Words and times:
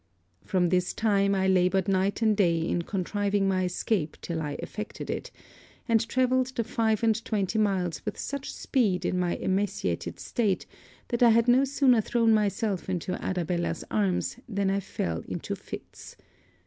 'From 0.43 0.69
this 0.69 0.95
time, 0.95 1.35
I 1.35 1.47
laboured 1.47 1.87
night 1.87 2.23
and 2.23 2.35
day 2.35 2.57
in 2.57 2.81
contriving 2.81 3.47
my 3.47 3.65
escape 3.65 4.17
till 4.21 4.41
I 4.41 4.53
effected 4.57 5.11
it; 5.11 5.29
and 5.87 6.09
travelled 6.09 6.47
the 6.55 6.63
five 6.63 7.03
and 7.03 7.23
twenty 7.23 7.59
miles 7.59 8.03
with 8.03 8.17
such 8.17 8.51
speed 8.51 9.05
in 9.05 9.19
my 9.19 9.35
emaciated 9.35 10.19
state 10.19 10.65
that 11.09 11.21
I 11.21 11.29
had 11.29 11.47
no 11.47 11.65
sooner 11.65 12.01
thrown 12.01 12.33
myself 12.33 12.89
into 12.89 13.13
Arabella's 13.23 13.83
arms 13.91 14.37
than 14.49 14.71
I 14.71 14.79
fell 14.79 15.19
into 15.27 15.55
fits. 15.55 16.15